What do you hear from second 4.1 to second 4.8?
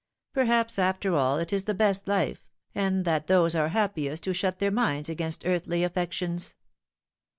who shut their